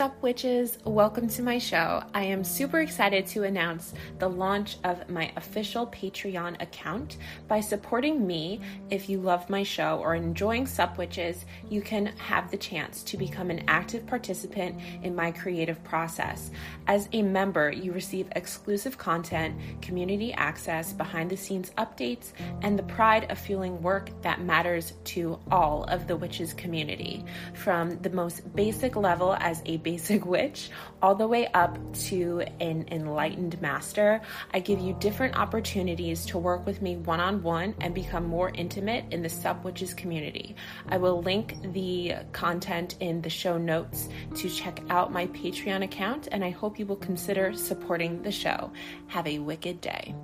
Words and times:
up, 0.00 0.20
witches? 0.24 0.76
Welcome 0.84 1.28
to 1.28 1.42
my 1.42 1.56
show. 1.56 2.02
I 2.12 2.24
am 2.24 2.42
super 2.42 2.80
excited 2.80 3.28
to 3.28 3.44
announce 3.44 3.94
the 4.18 4.28
launch 4.28 4.76
of 4.82 5.08
my 5.08 5.30
official 5.36 5.86
Patreon 5.86 6.60
account. 6.60 7.16
By 7.46 7.60
supporting 7.60 8.26
me, 8.26 8.60
if 8.90 9.08
you 9.08 9.20
love 9.20 9.48
my 9.48 9.62
show 9.62 10.00
or 10.00 10.16
enjoying 10.16 10.66
Sup 10.66 10.98
Witches, 10.98 11.44
you 11.70 11.80
can 11.80 12.06
have 12.16 12.50
the 12.50 12.56
chance 12.56 13.04
to 13.04 13.16
become 13.16 13.50
an 13.50 13.62
active 13.68 14.04
participant 14.04 14.80
in 15.04 15.14
my 15.14 15.30
creative 15.30 15.82
process. 15.84 16.50
As 16.88 17.08
a 17.12 17.22
member, 17.22 17.70
you 17.70 17.92
receive 17.92 18.26
exclusive 18.34 18.98
content, 18.98 19.56
community 19.80 20.32
access, 20.32 20.92
behind 20.92 21.30
the 21.30 21.36
scenes 21.36 21.70
updates, 21.78 22.32
and 22.62 22.76
the 22.76 22.82
pride 22.82 23.30
of 23.30 23.38
fueling 23.38 23.80
work 23.80 24.10
that 24.22 24.40
matters 24.40 24.94
to 25.04 25.38
all 25.52 25.84
of 25.84 26.08
the 26.08 26.16
witches 26.16 26.52
community. 26.52 27.24
From 27.54 27.96
the 28.02 28.10
most 28.10 28.52
basic 28.56 28.96
level 28.96 29.36
as 29.38 29.62
a 29.66 29.83
basic 29.84 30.26
witch 30.34 30.70
all 31.00 31.14
the 31.14 31.28
way 31.28 31.46
up 31.54 31.78
to 31.94 32.40
an 32.58 32.86
enlightened 32.90 33.60
master. 33.62 34.20
I 34.52 34.58
give 34.58 34.80
you 34.80 34.96
different 34.98 35.36
opportunities 35.36 36.26
to 36.26 36.38
work 36.38 36.66
with 36.66 36.82
me 36.82 36.96
one 36.96 37.20
on 37.20 37.42
one 37.42 37.76
and 37.80 37.94
become 37.94 38.26
more 38.26 38.50
intimate 38.54 39.04
in 39.12 39.22
the 39.22 39.28
Sup 39.28 39.62
Witches 39.64 39.94
community. 39.94 40.56
I 40.88 40.96
will 40.96 41.22
link 41.22 41.72
the 41.72 42.14
content 42.32 42.96
in 42.98 43.22
the 43.22 43.30
show 43.30 43.58
notes 43.58 44.08
to 44.34 44.48
check 44.48 44.80
out 44.90 45.12
my 45.12 45.26
Patreon 45.28 45.84
account, 45.84 46.28
and 46.32 46.44
I 46.44 46.50
hope 46.50 46.78
you 46.78 46.86
will 46.86 46.96
consider 46.96 47.52
supporting 47.54 48.22
the 48.22 48.32
show. 48.32 48.72
Have 49.06 49.26
a 49.26 49.38
wicked 49.38 49.80
day. 49.80 50.14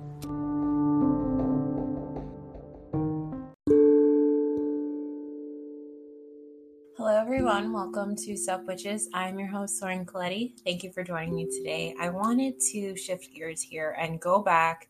Everyone. 7.33 7.71
Welcome 7.71 8.17
to 8.17 8.35
Sup 8.35 8.65
Witches. 8.65 9.07
I'm 9.13 9.39
your 9.39 9.47
host, 9.47 9.81
Lauren 9.81 10.05
Colletti. 10.05 10.51
Thank 10.65 10.83
you 10.83 10.91
for 10.91 11.01
joining 11.01 11.33
me 11.33 11.45
today. 11.45 11.95
I 11.97 12.09
wanted 12.09 12.59
to 12.73 12.93
shift 12.97 13.33
gears 13.33 13.61
here 13.61 13.95
and 13.97 14.19
go 14.19 14.41
back 14.41 14.89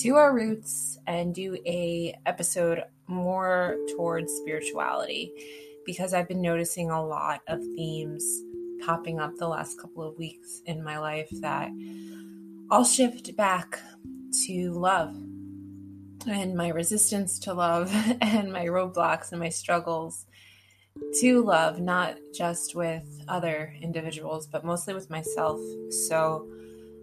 to 0.00 0.14
our 0.16 0.34
roots 0.34 0.98
and 1.06 1.32
do 1.32 1.56
a 1.66 2.18
episode 2.26 2.82
more 3.06 3.76
towards 3.94 4.32
spirituality 4.32 5.30
because 5.86 6.14
I've 6.14 6.26
been 6.26 6.42
noticing 6.42 6.90
a 6.90 7.00
lot 7.00 7.42
of 7.46 7.60
themes 7.60 8.24
popping 8.84 9.20
up 9.20 9.36
the 9.36 9.46
last 9.46 9.80
couple 9.80 10.02
of 10.02 10.18
weeks 10.18 10.60
in 10.66 10.82
my 10.82 10.98
life 10.98 11.28
that 11.42 11.70
I'll 12.72 12.84
shift 12.84 13.36
back 13.36 13.78
to 14.46 14.72
love 14.72 15.14
and 16.26 16.56
my 16.56 16.70
resistance 16.70 17.38
to 17.38 17.54
love 17.54 17.92
and 18.20 18.52
my 18.52 18.64
roadblocks 18.64 19.30
and 19.30 19.40
my 19.40 19.48
struggles 19.48 20.26
to 21.20 21.42
love, 21.42 21.80
not 21.80 22.18
just 22.34 22.74
with 22.74 23.04
other 23.28 23.74
individuals, 23.80 24.46
but 24.46 24.64
mostly 24.64 24.94
with 24.94 25.10
myself. 25.10 25.60
So 25.90 26.48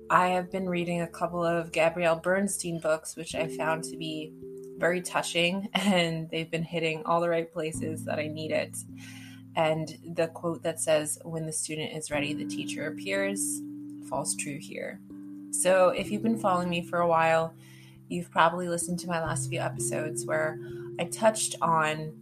I 0.10 0.30
have 0.30 0.52
been 0.52 0.70
reading 0.70 1.02
a 1.02 1.08
couple 1.08 1.44
of 1.44 1.72
Gabrielle 1.72 2.18
Bernstein 2.18 2.80
books, 2.80 3.16
which 3.16 3.36
I 3.36 3.48
found 3.48 3.84
to 3.86 3.98
be 3.98 4.32
very 4.78 5.02
touching, 5.02 5.70
and 5.74 6.30
they've 6.30 6.50
been 6.50 6.64
hitting 6.64 7.04
all 7.06 7.20
the 7.20 7.30
right 7.30 7.52
places 7.52 8.06
that 8.06 8.20
I 8.20 8.28
need 8.28 8.52
it. 8.52 8.78
And 9.56 9.98
the 10.16 10.28
quote 10.28 10.64
that 10.64 10.80
says, 10.80 11.18
When 11.24 11.46
the 11.46 11.54
student 11.54 11.94
is 11.94 12.12
ready, 12.12 12.34
the 12.34 12.46
teacher 12.46 12.88
appears, 12.88 13.62
falls 14.10 14.36
true 14.36 14.60
here. 14.60 15.00
So 15.52 15.90
if 15.90 16.12
you've 16.12 16.24
been 16.24 16.38
following 16.38 16.70
me 16.70 16.82
for 16.82 17.00
a 17.00 17.08
while, 17.08 17.54
you've 18.10 18.30
probably 18.30 18.68
listened 18.68 19.00
to 19.00 19.08
my 19.08 19.22
last 19.24 19.50
few 19.50 19.60
episodes 19.60 20.26
where 20.26 20.60
I 21.00 21.06
touched 21.06 21.56
on 21.62 22.14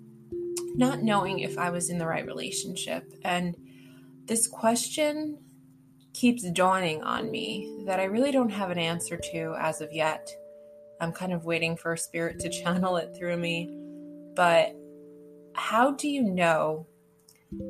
not 0.75 1.03
knowing 1.03 1.39
if 1.39 1.57
I 1.57 1.69
was 1.69 1.89
in 1.89 1.97
the 1.97 2.07
right 2.07 2.25
relationship. 2.25 3.11
And 3.23 3.55
this 4.25 4.47
question 4.47 5.37
keeps 6.13 6.49
dawning 6.51 7.03
on 7.03 7.29
me 7.29 7.83
that 7.85 7.99
I 7.99 8.05
really 8.05 8.31
don't 8.31 8.51
have 8.51 8.69
an 8.69 8.77
answer 8.77 9.17
to 9.17 9.55
as 9.59 9.81
of 9.81 9.91
yet. 9.91 10.29
I'm 11.01 11.11
kind 11.11 11.33
of 11.33 11.45
waiting 11.45 11.75
for 11.75 11.93
a 11.93 11.97
spirit 11.97 12.39
to 12.39 12.49
channel 12.63 12.97
it 12.97 13.15
through 13.17 13.37
me. 13.37 13.77
But 14.35 14.75
how 15.53 15.91
do 15.91 16.09
you 16.09 16.23
know 16.23 16.87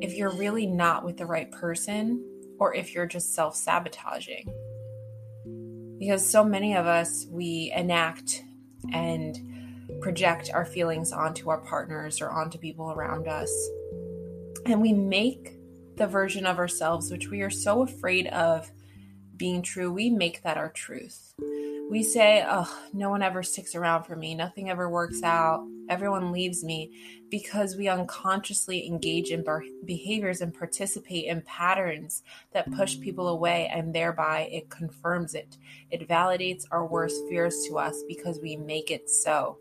if 0.02 0.14
you're 0.14 0.36
really 0.36 0.66
not 0.66 1.04
with 1.04 1.18
the 1.18 1.26
right 1.26 1.52
person 1.52 2.24
or 2.60 2.74
if 2.74 2.94
you're 2.94 3.08
just 3.08 3.34
self 3.34 3.56
sabotaging? 3.56 4.46
Because 6.00 6.30
so 6.30 6.44
many 6.44 6.76
of 6.76 6.86
us, 6.86 7.26
we 7.30 7.72
enact 7.76 8.44
and 8.92 9.53
project 10.04 10.52
our 10.54 10.66
feelings 10.66 11.14
onto 11.14 11.50
our 11.50 11.60
partners 11.60 12.22
or 12.22 12.30
onto 12.30 12.58
people 12.58 12.92
around 12.92 13.28
us. 13.28 13.50
And 14.66 14.82
we 14.82 14.92
make 14.92 15.54
the 15.96 16.08
version 16.08 16.46
of 16.46 16.60
ourselves 16.60 17.10
which 17.10 17.30
we 17.30 17.42
are 17.42 17.50
so 17.50 17.84
afraid 17.84 18.28
of 18.28 18.70
being 19.38 19.62
true, 19.62 19.92
we 19.92 20.10
make 20.10 20.44
that 20.44 20.58
our 20.58 20.70
truth. 20.70 21.34
We 21.90 22.04
say, 22.04 22.46
oh, 22.48 22.72
no 22.94 23.10
one 23.10 23.22
ever 23.22 23.44
sticks 23.44 23.76
around 23.76 24.04
for 24.04 24.16
me. 24.16 24.36
Nothing 24.36 24.70
ever 24.70 24.90
works 24.90 25.24
out. 25.24 25.66
Everyone 25.90 26.32
leaves 26.32 26.64
me 26.64 26.92
because 27.30 27.76
we 27.76 27.88
unconsciously 27.88 28.88
engage 28.88 29.32
in 29.32 29.44
behaviors 29.86 30.42
and 30.42 30.54
participate 30.54 31.26
in 31.26 31.42
patterns 31.42 32.24
that 32.54 32.72
push 32.72 33.00
people 33.00 33.28
away, 33.28 33.70
and 33.74 33.94
thereby 33.94 34.48
it 34.52 34.70
confirms 34.70 35.34
it. 35.34 35.58
It 35.92 36.08
validates 36.08 36.66
our 36.72 36.86
worst 36.86 37.22
fears 37.28 37.66
to 37.68 37.78
us 37.80 38.02
because 38.08 38.40
we 38.40 38.56
make 38.56 38.92
it 38.92 39.10
so 39.10 39.58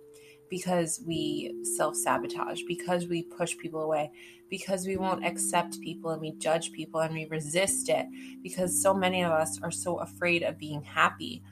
because 0.52 1.00
we 1.06 1.50
self 1.62 1.96
sabotage, 1.96 2.60
because 2.68 3.06
we 3.06 3.22
push 3.22 3.56
people 3.56 3.80
away, 3.80 4.10
because 4.50 4.86
we 4.86 4.98
won't 4.98 5.24
accept 5.24 5.80
people 5.80 6.10
and 6.10 6.20
we 6.20 6.32
judge 6.32 6.72
people 6.72 7.00
and 7.00 7.14
we 7.14 7.24
resist 7.24 7.88
it, 7.88 8.04
because 8.42 8.82
so 8.82 8.92
many 8.92 9.24
of 9.24 9.32
us 9.32 9.58
are 9.62 9.70
so 9.70 9.96
afraid 9.96 10.42
of 10.42 10.58
being 10.58 10.82
happy. 10.82 11.42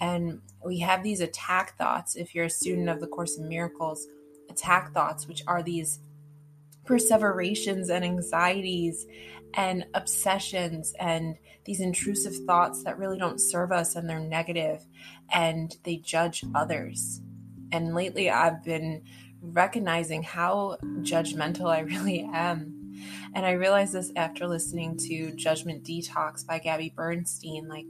And 0.00 0.40
we 0.64 0.78
have 0.78 1.02
these 1.02 1.20
attack 1.20 1.76
thoughts. 1.76 2.14
If 2.14 2.32
you're 2.32 2.44
a 2.44 2.50
student 2.50 2.88
of 2.88 3.00
the 3.00 3.08
Course 3.08 3.38
in 3.38 3.48
Miracles, 3.48 4.06
attack 4.48 4.94
thoughts, 4.94 5.26
which 5.26 5.42
are 5.48 5.64
these 5.64 5.98
perseverations 6.84 7.90
and 7.90 8.04
anxieties 8.04 9.04
and 9.54 9.84
obsessions 9.94 10.94
and 11.00 11.38
these 11.64 11.80
intrusive 11.80 12.36
thoughts 12.46 12.84
that 12.84 12.98
really 12.98 13.18
don't 13.18 13.40
serve 13.40 13.72
us 13.72 13.96
and 13.96 14.08
they're 14.08 14.20
negative 14.20 14.86
and 15.32 15.76
they 15.82 15.96
judge 15.96 16.44
others 16.54 17.20
and 17.74 17.92
lately, 17.92 18.30
I've 18.30 18.62
been 18.62 19.02
recognizing 19.40 20.22
how 20.22 20.76
judgmental 21.00 21.66
I 21.66 21.80
really 21.94 22.20
am. 22.32 22.94
And 23.34 23.44
I 23.44 23.52
realized 23.52 23.94
this 23.94 24.12
after 24.14 24.46
listening 24.46 24.96
to 25.08 25.32
Judgment 25.32 25.82
Detox 25.82 26.46
by 26.46 26.60
Gabby 26.60 26.92
Bernstein. 26.94 27.66
Like, 27.68 27.86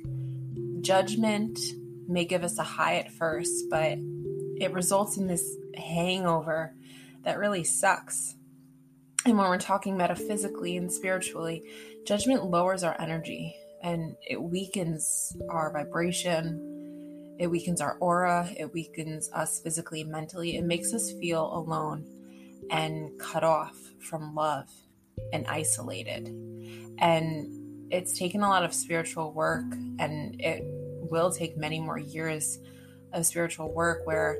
judgment 0.80 1.58
may 2.08 2.24
give 2.24 2.44
us 2.44 2.58
a 2.58 2.62
high 2.62 2.96
at 2.96 3.12
first, 3.12 3.66
but 3.68 3.98
it 4.58 4.72
results 4.72 5.18
in 5.18 5.26
this 5.26 5.46
hangover 5.76 6.74
that 7.24 7.38
really 7.38 7.64
sucks. 7.64 8.36
And 9.26 9.36
when 9.36 9.48
we're 9.48 9.58
talking 9.58 9.98
metaphysically 9.98 10.78
and 10.78 10.90
spiritually, 10.90 11.62
judgment 12.06 12.46
lowers 12.46 12.84
our 12.84 12.98
energy 12.98 13.54
and 13.82 14.16
it 14.26 14.42
weakens 14.42 15.36
our 15.50 15.70
vibration 15.70 16.73
it 17.38 17.48
weakens 17.48 17.80
our 17.80 17.96
aura, 17.98 18.48
it 18.56 18.72
weakens 18.72 19.30
us 19.32 19.60
physically 19.60 20.04
mentally. 20.04 20.56
It 20.56 20.64
makes 20.64 20.92
us 20.92 21.12
feel 21.12 21.52
alone 21.54 22.06
and 22.70 23.10
cut 23.18 23.44
off 23.44 23.76
from 23.98 24.34
love 24.34 24.68
and 25.32 25.46
isolated. 25.46 26.28
And 26.98 27.92
it's 27.92 28.18
taken 28.18 28.42
a 28.42 28.48
lot 28.48 28.64
of 28.64 28.72
spiritual 28.72 29.32
work, 29.32 29.64
and 29.98 30.40
it 30.40 30.62
will 30.64 31.30
take 31.30 31.56
many 31.56 31.80
more 31.80 31.98
years 31.98 32.58
of 33.12 33.26
spiritual 33.26 33.72
work. 33.72 34.06
Where 34.06 34.38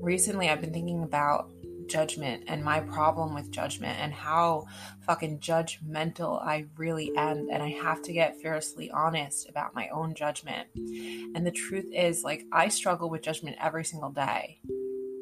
recently 0.00 0.48
I've 0.48 0.60
been 0.60 0.72
thinking 0.72 1.02
about 1.02 1.50
judgment 1.90 2.44
and 2.46 2.64
my 2.64 2.80
problem 2.80 3.34
with 3.34 3.50
judgment 3.50 3.98
and 3.98 4.12
how 4.12 4.66
fucking 5.00 5.40
judgmental 5.40 6.40
I 6.42 6.66
really 6.76 7.14
am. 7.16 7.48
And 7.50 7.62
I 7.62 7.70
have 7.82 8.00
to 8.02 8.12
get 8.12 8.40
fiercely 8.40 8.90
honest 8.90 9.48
about 9.48 9.74
my 9.74 9.88
own 9.88 10.14
judgment. 10.14 10.68
And 10.76 11.46
the 11.46 11.50
truth 11.50 11.90
is, 11.92 12.24
like, 12.24 12.46
I 12.52 12.68
struggle 12.68 13.10
with 13.10 13.22
judgment 13.22 13.56
every 13.60 13.84
single 13.84 14.10
day. 14.10 14.60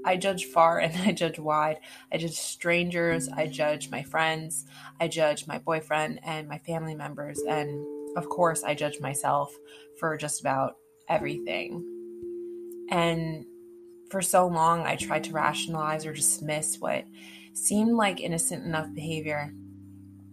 I 0.05 0.17
judge 0.17 0.47
far 0.47 0.79
and 0.79 0.94
I 1.09 1.12
judge 1.12 1.38
wide. 1.38 1.81
I 2.12 2.19
judge 2.19 2.37
strangers. 2.37 3.29
I 3.29 3.47
judge 3.47 3.91
my 3.91 4.03
friends. 4.03 4.67
I 5.00 5.09
judge 5.09 5.47
my 5.47 5.59
boyfriend 5.59 6.21
and 6.23 6.49
my 6.49 6.59
family 6.59 6.94
members. 6.94 7.41
And 7.49 7.87
of 8.17 8.29
course, 8.29 8.62
I 8.62 8.75
judge 8.75 9.00
myself 9.00 9.55
for 9.99 10.17
just 10.17 10.41
about 10.41 10.76
everything. 11.09 11.85
And 12.91 13.44
for 14.11 14.23
so 14.23 14.47
long, 14.47 14.87
I 14.87 14.97
tried 14.97 15.25
to 15.25 15.33
rationalize 15.33 16.07
or 16.07 16.13
dismiss 16.13 16.79
what 16.79 17.05
seemed 17.55 17.95
like 17.95 18.21
innocent 18.21 18.65
enough 18.65 18.93
behavior. 18.95 19.53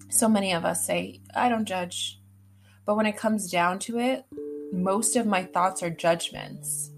So 0.10 0.30
many 0.30 0.54
of 0.54 0.66
us 0.66 0.86
say, 0.86 1.22
I 1.36 1.50
don't 1.50 1.66
judge. 1.66 2.20
But 2.86 2.96
when 2.96 3.06
it 3.06 3.18
comes 3.18 3.50
down 3.50 3.80
to 3.80 4.00
it, 4.00 4.26
most 4.72 5.16
of 5.16 5.26
my 5.26 5.44
thoughts 5.44 5.82
are 5.84 5.90
judgments. 5.90 6.92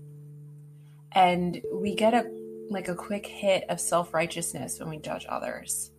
And 1.14 1.62
we 1.74 1.96
get 1.96 2.14
a 2.14 2.30
like 2.70 2.90
a 2.90 2.96
quick 2.96 3.26
hit 3.26 3.64
of 3.70 3.80
self-righteousness 3.80 4.80
when 4.80 4.90
we 4.90 4.98
judge 4.98 5.26
others. 5.30 5.92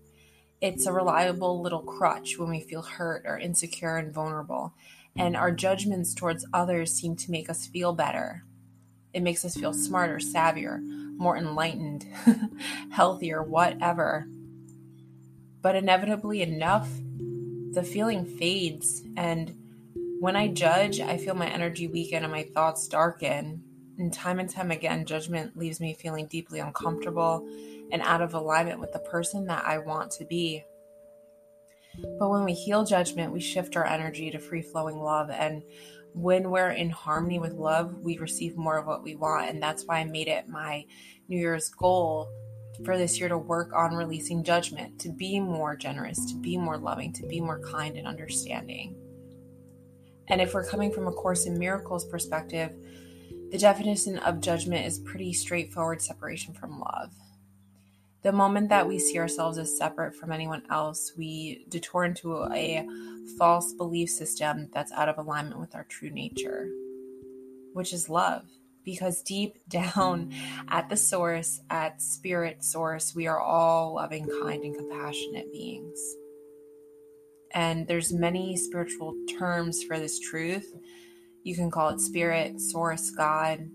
it's 0.60 0.86
a 0.86 0.92
reliable 0.92 1.60
little 1.60 1.82
crutch 1.82 2.38
when 2.38 2.50
we 2.50 2.60
feel 2.60 2.82
hurt 2.82 3.22
or 3.26 3.38
insecure 3.38 3.96
and 3.96 4.12
vulnerable. 4.12 4.74
And 5.16 5.36
our 5.36 5.52
judgments 5.52 6.14
towards 6.14 6.46
others 6.52 6.92
seem 6.92 7.16
to 7.16 7.30
make 7.30 7.48
us 7.50 7.66
feel 7.66 7.92
better. 7.92 8.44
It 9.12 9.22
makes 9.22 9.44
us 9.44 9.56
feel 9.56 9.72
smarter, 9.72 10.16
savvier, 10.16 10.80
more 11.16 11.36
enlightened, 11.36 12.06
healthier, 12.90 13.42
whatever. 13.42 14.26
But 15.62 15.76
inevitably 15.76 16.42
enough, 16.42 16.88
the 17.72 17.82
feeling 17.82 18.24
fades. 18.24 19.02
And 19.16 19.54
when 20.20 20.36
I 20.36 20.48
judge, 20.48 21.00
I 21.00 21.16
feel 21.16 21.34
my 21.34 21.48
energy 21.48 21.88
weaken 21.88 22.22
and 22.22 22.32
my 22.32 22.44
thoughts 22.54 22.86
darken. 22.88 23.62
And 23.98 24.12
time 24.12 24.38
and 24.38 24.48
time 24.48 24.70
again, 24.70 25.06
judgment 25.06 25.56
leaves 25.56 25.80
me 25.80 25.94
feeling 25.94 26.26
deeply 26.26 26.60
uncomfortable 26.60 27.48
and 27.90 28.02
out 28.02 28.22
of 28.22 28.34
alignment 28.34 28.80
with 28.80 28.92
the 28.92 28.98
person 29.00 29.46
that 29.46 29.64
I 29.64 29.78
want 29.78 30.12
to 30.12 30.24
be. 30.24 30.62
But 32.18 32.30
when 32.30 32.44
we 32.44 32.52
heal 32.52 32.84
judgment, 32.84 33.32
we 33.32 33.40
shift 33.40 33.76
our 33.76 33.84
energy 33.84 34.30
to 34.30 34.38
free 34.38 34.62
flowing 34.62 34.98
love. 34.98 35.30
And 35.30 35.62
when 36.14 36.50
we're 36.50 36.70
in 36.70 36.90
harmony 36.90 37.38
with 37.38 37.52
love, 37.52 37.94
we 37.98 38.18
receive 38.18 38.56
more 38.56 38.78
of 38.78 38.86
what 38.86 39.02
we 39.02 39.14
want. 39.14 39.50
And 39.50 39.62
that's 39.62 39.84
why 39.84 39.98
I 39.98 40.04
made 40.04 40.28
it 40.28 40.48
my 40.48 40.84
New 41.28 41.38
Year's 41.38 41.68
goal 41.68 42.28
for 42.84 42.96
this 42.96 43.18
year 43.18 43.28
to 43.28 43.38
work 43.38 43.72
on 43.74 43.94
releasing 43.94 44.44
judgment, 44.44 45.00
to 45.00 45.10
be 45.10 45.40
more 45.40 45.76
generous, 45.76 46.24
to 46.30 46.38
be 46.38 46.56
more 46.56 46.78
loving, 46.78 47.12
to 47.14 47.26
be 47.26 47.40
more 47.40 47.60
kind 47.60 47.96
and 47.96 48.06
understanding. 48.06 48.96
And 50.28 50.40
if 50.40 50.54
we're 50.54 50.68
coming 50.68 50.92
from 50.92 51.06
a 51.06 51.12
Course 51.12 51.46
in 51.46 51.58
Miracles 51.58 52.04
perspective, 52.04 52.72
the 53.50 53.58
definition 53.58 54.18
of 54.18 54.40
judgment 54.40 54.86
is 54.86 54.98
pretty 54.98 55.32
straightforward 55.32 56.02
separation 56.02 56.54
from 56.54 56.78
love. 56.78 57.12
The 58.28 58.32
moment 58.32 58.68
that 58.68 58.86
we 58.86 58.98
see 58.98 59.18
ourselves 59.18 59.56
as 59.56 59.78
separate 59.78 60.14
from 60.14 60.32
anyone 60.32 60.62
else, 60.68 61.14
we 61.16 61.64
detour 61.70 62.04
into 62.04 62.44
a 62.52 62.86
false 63.38 63.72
belief 63.72 64.10
system 64.10 64.68
that's 64.70 64.92
out 64.92 65.08
of 65.08 65.16
alignment 65.16 65.58
with 65.58 65.74
our 65.74 65.84
true 65.84 66.10
nature, 66.10 66.68
which 67.72 67.94
is 67.94 68.10
love. 68.10 68.44
Because 68.84 69.22
deep 69.22 69.54
down 69.70 70.34
at 70.68 70.90
the 70.90 70.96
source, 70.98 71.62
at 71.70 72.02
spirit 72.02 72.62
source, 72.62 73.14
we 73.14 73.26
are 73.26 73.40
all 73.40 73.94
loving, 73.94 74.28
kind, 74.42 74.62
and 74.62 74.76
compassionate 74.76 75.50
beings. 75.50 75.98
And 77.54 77.88
there's 77.88 78.12
many 78.12 78.58
spiritual 78.58 79.14
terms 79.38 79.82
for 79.82 79.98
this 79.98 80.20
truth. 80.20 80.70
You 81.44 81.54
can 81.54 81.70
call 81.70 81.88
it 81.88 82.00
spirit, 82.02 82.60
source, 82.60 83.10
God, 83.10 83.70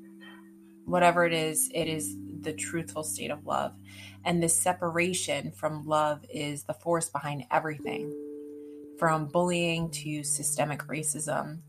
whatever 0.85 1.25
it 1.25 1.33
is, 1.33 1.71
it 1.73 1.87
is 1.87 2.15
the 2.43 2.53
truthful 2.53 3.03
state 3.03 3.31
of 3.31 3.45
love. 3.45 3.73
And 4.25 4.41
this 4.41 4.55
separation 4.55 5.51
from 5.51 5.85
love 5.85 6.25
is 6.29 6.63
the 6.63 6.73
force 6.73 7.09
behind 7.09 7.45
everything 7.51 8.13
from 8.97 9.25
bullying 9.25 9.89
to 9.89 10.23
systemic 10.23 10.79
racism, 10.83 11.59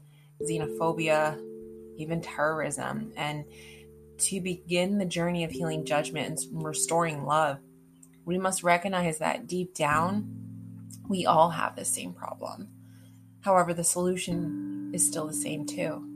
xenophobia, 0.43 1.41
even 1.97 2.21
terrorism. 2.21 3.12
And 3.17 3.44
to 4.19 4.41
begin 4.41 4.99
the 4.99 5.05
journey 5.05 5.44
of 5.44 5.50
healing 5.50 5.85
judgment 5.85 6.44
and 6.44 6.62
restoring 6.62 7.25
love, 7.25 7.59
we 8.25 8.38
must 8.38 8.62
recognize 8.62 9.19
that 9.19 9.47
deep 9.47 9.75
down, 9.75 10.29
we 11.09 11.26
all 11.26 11.50
have 11.50 11.76
the 11.76 11.85
same 11.85 12.12
problem. 12.12 12.69
However, 13.41 13.75
the 13.75 13.85
solution 13.85 14.91
is 14.94 15.06
still 15.06 15.26
the 15.26 15.35
same 15.35 15.67
too. 15.67 16.09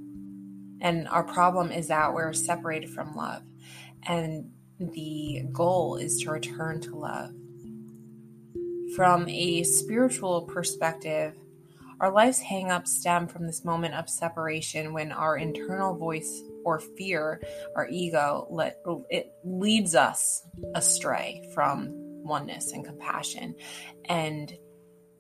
And 0.81 1.09
our 1.09 1.25
problem 1.25 1.73
is 1.73 1.89
that 1.89 2.15
we're 2.15 2.33
separated 2.33 2.91
from 2.91 3.17
love. 3.17 3.43
And 4.07 4.51
the 4.79 5.45
goal 5.53 5.97
is 5.97 6.21
to 6.23 6.31
return 6.31 6.81
to 6.83 6.97
love. 6.97 7.33
From 8.95 9.29
a 9.29 9.65
spiritual 9.65 10.43
perspective, 10.43 11.35
our 12.01 12.13
life's 12.13 12.39
hang 12.39 12.71
ups 12.71 12.93
stem 12.93 13.27
from 13.27 13.47
this 13.47 13.65
moment 13.65 13.95
of 13.95 14.09
separation 14.09 14.93
when 14.93 15.11
our 15.11 15.37
internal 15.37 15.97
voice 15.97 16.43
or 16.65 16.79
fear, 16.79 17.43
our 17.75 17.89
ego, 17.89 18.47
let, 18.51 18.81
it 19.11 19.33
leads 19.45 19.95
us 19.95 20.47
astray 20.75 21.51
from 21.55 21.89
oneness 21.93 22.73
and 22.73 22.85
compassion. 22.85 23.55
And 24.05 24.53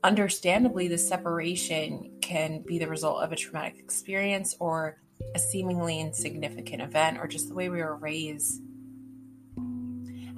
understandably, 0.04 0.86
the 0.86 0.98
separation 0.98 2.18
can 2.20 2.62
be 2.62 2.78
the 2.78 2.86
result 2.86 3.24
of 3.24 3.32
a 3.32 3.36
traumatic 3.36 3.78
experience 3.80 4.54
or 4.60 4.98
a 5.34 5.38
seemingly 5.38 6.00
insignificant 6.00 6.80
event 6.80 7.18
or 7.18 7.26
just 7.26 7.48
the 7.48 7.54
way 7.54 7.68
we 7.68 7.82
were 7.82 7.96
raised 7.96 8.62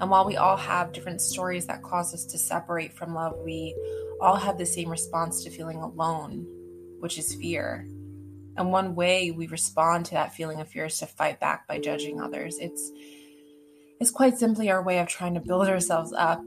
and 0.00 0.10
while 0.10 0.24
we 0.24 0.36
all 0.36 0.56
have 0.56 0.92
different 0.92 1.20
stories 1.20 1.66
that 1.66 1.82
cause 1.82 2.14
us 2.14 2.24
to 2.24 2.38
separate 2.38 2.94
from 2.94 3.14
love, 3.14 3.36
we 3.44 3.76
all 4.20 4.36
have 4.36 4.56
the 4.56 4.64
same 4.64 4.88
response 4.88 5.44
to 5.44 5.50
feeling 5.50 5.76
alone, 5.76 6.46
which 7.00 7.18
is 7.18 7.34
fear. 7.34 7.86
And 8.56 8.72
one 8.72 8.94
way 8.94 9.30
we 9.30 9.46
respond 9.46 10.06
to 10.06 10.14
that 10.14 10.34
feeling 10.34 10.60
of 10.60 10.68
fear 10.68 10.86
is 10.86 10.98
to 10.98 11.06
fight 11.06 11.38
back 11.38 11.68
by 11.68 11.78
judging 11.78 12.20
others. 12.20 12.58
It's 12.58 12.90
it's 14.00 14.10
quite 14.10 14.38
simply 14.38 14.70
our 14.70 14.82
way 14.82 14.98
of 14.98 15.08
trying 15.08 15.34
to 15.34 15.40
build 15.40 15.68
ourselves 15.68 16.14
up, 16.14 16.42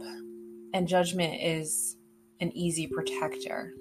and 0.73 0.87
judgment 0.87 1.39
is 1.39 1.95
an 2.39 2.51
easy 2.57 2.87
protector. 2.87 3.73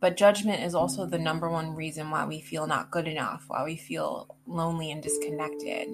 But 0.00 0.16
judgment 0.16 0.64
is 0.64 0.74
also 0.74 1.06
the 1.06 1.18
number 1.18 1.48
one 1.48 1.76
reason 1.76 2.10
why 2.10 2.26
we 2.26 2.40
feel 2.40 2.66
not 2.66 2.90
good 2.90 3.06
enough, 3.06 3.44
why 3.46 3.62
we 3.62 3.76
feel 3.76 4.36
lonely 4.46 4.90
and 4.90 5.00
disconnected 5.00 5.88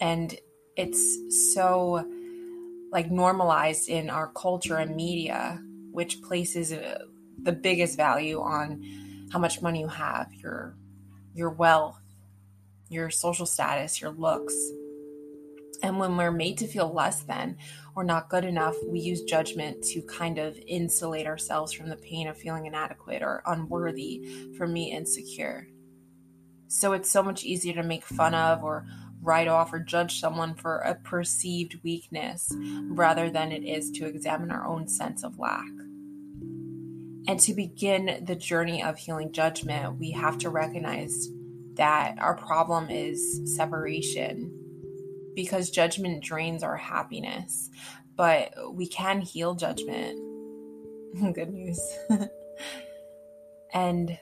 and 0.00 0.36
it's 0.76 1.52
so 1.52 2.04
like 2.90 3.10
normalized 3.10 3.88
in 3.88 4.10
our 4.10 4.28
culture 4.28 4.76
and 4.76 4.94
media 4.94 5.62
which 5.92 6.20
places 6.22 6.72
uh, 6.72 6.98
the 7.42 7.52
biggest 7.52 7.96
value 7.96 8.40
on 8.40 8.82
how 9.32 9.38
much 9.38 9.62
money 9.62 9.80
you 9.80 9.88
have 9.88 10.32
your 10.34 10.74
your 11.34 11.50
wealth 11.50 12.00
your 12.88 13.10
social 13.10 13.46
status 13.46 14.00
your 14.00 14.10
looks 14.10 14.54
and 15.84 15.98
when 15.98 16.16
we're 16.16 16.30
made 16.30 16.56
to 16.58 16.66
feel 16.66 16.90
less 16.90 17.24
than 17.24 17.58
or 17.94 18.04
not 18.04 18.30
good 18.30 18.46
enough, 18.46 18.74
we 18.86 19.00
use 19.00 19.22
judgment 19.22 19.82
to 19.84 20.00
kind 20.00 20.38
of 20.38 20.58
insulate 20.66 21.26
ourselves 21.26 21.72
from 21.72 21.90
the 21.90 21.96
pain 21.96 22.26
of 22.26 22.38
feeling 22.38 22.64
inadequate 22.64 23.22
or 23.22 23.42
unworthy 23.44 24.26
for 24.56 24.66
me 24.66 24.90
insecure. 24.92 25.68
So 26.68 26.94
it's 26.94 27.10
so 27.10 27.22
much 27.22 27.44
easier 27.44 27.74
to 27.74 27.82
make 27.82 28.04
fun 28.04 28.34
of 28.34 28.64
or 28.64 28.86
write 29.24 29.48
off 29.48 29.72
or 29.72 29.78
judge 29.78 30.20
someone 30.20 30.54
for 30.54 30.78
a 30.78 30.94
perceived 30.94 31.80
weakness 31.82 32.52
rather 32.88 33.30
than 33.30 33.50
it 33.50 33.64
is 33.64 33.90
to 33.92 34.06
examine 34.06 34.50
our 34.50 34.66
own 34.66 34.86
sense 34.86 35.24
of 35.24 35.38
lack. 35.38 35.70
And 37.26 37.40
to 37.40 37.54
begin 37.54 38.22
the 38.24 38.36
journey 38.36 38.82
of 38.82 38.98
healing 38.98 39.32
judgment, 39.32 39.98
we 39.98 40.10
have 40.10 40.36
to 40.38 40.50
recognize 40.50 41.28
that 41.74 42.16
our 42.18 42.36
problem 42.36 42.90
is 42.90 43.40
separation 43.56 44.52
because 45.34 45.70
judgment 45.70 46.22
drains 46.22 46.62
our 46.62 46.76
happiness. 46.76 47.70
But 48.16 48.74
we 48.74 48.86
can 48.86 49.22
heal 49.22 49.54
judgment. 49.54 50.18
Good 51.34 51.50
news. 51.50 51.80
and 53.72 54.18